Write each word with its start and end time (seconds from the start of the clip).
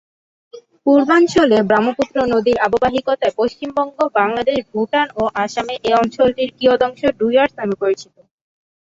পূর্বাঞ্চলে 0.85 1.57
ব্রহ্মপুত্র 1.69 2.15
নদীর 2.33 2.57
অববাহিকায় 2.59 3.35
পশ্চিমবঙ্গ, 3.39 3.97
বাংলাদেশ, 4.19 4.59
ভুটান 4.71 5.07
ও 5.15 5.33
আসামে 5.43 5.75
এ 5.83 5.91
অঞ্চলটির 5.95 6.49
কিয়দংশ 6.57 7.01
ডুয়ার্স 7.19 7.53
নামে 7.59 7.75
পরিচিত। 7.81 8.15